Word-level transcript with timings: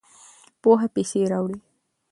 پوهه 0.61 0.87
پیسې 0.95 1.19
راوړي. 1.31 1.57